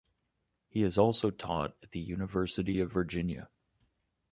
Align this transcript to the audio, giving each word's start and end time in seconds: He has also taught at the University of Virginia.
He 0.67 0.81
has 0.81 0.97
also 0.97 1.29
taught 1.29 1.77
at 1.83 1.91
the 1.91 1.99
University 1.99 2.79
of 2.79 2.91
Virginia. 2.91 3.49